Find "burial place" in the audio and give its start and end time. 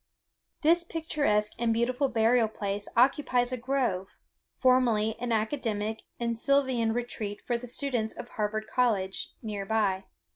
2.09-2.87